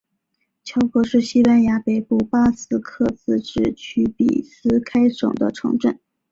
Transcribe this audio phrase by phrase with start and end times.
[0.63, 5.99] 格乔是西班牙北部巴斯克自治区比斯开省的城镇。